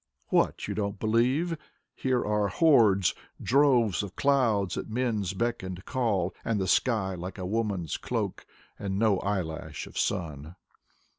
What, 0.29 0.67
you 0.67 0.73
don't 0.73 0.99
believe? 0.99 1.55
Here 1.93 2.25
are 2.25 2.47
hordes, 2.47 3.13
Droves 3.39 4.01
of 4.01 4.15
clouds 4.15 4.75
at 4.75 4.89
men's 4.89 5.33
beck 5.35 5.61
and 5.61 5.85
call, 5.85 6.33
And 6.43 6.59
the 6.59 6.67
sky 6.67 7.13
like 7.13 7.37
a 7.37 7.45
woman's 7.45 7.97
cloak. 7.97 8.47
And 8.79 8.97
no 8.97 9.19
eyelash 9.19 9.85
of 9.85 9.99
sun. 9.99 10.55